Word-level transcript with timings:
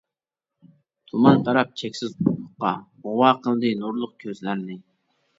تۇمان 1.09 1.43
تاراپ 1.49 1.75
چەكسىز 1.81 2.15
ئۇپۇققا، 2.23 2.71
غۇۋا 3.09 3.29
قىلدى 3.43 3.71
نۇرلۇق 3.83 4.15
كۆزلەرنى. 4.25 4.79